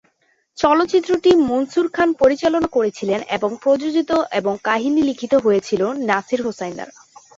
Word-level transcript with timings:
চলচ্চিত্রটি 0.57 1.31
মনসুর 1.49 1.87
খান 1.91 2.09
পরিচালনা 2.21 2.67
করেছিলেন 2.67 3.19
এবং 3.35 3.49
প্রযোজিত 3.63 4.11
এবং 4.31 4.53
কাহিনী 4.63 5.01
লিখিত 5.09 5.33
হয়েছিলো 5.45 5.85
নাসির 6.09 6.41
হুসাইন 6.45 6.73
দ্বারা। 6.75 6.93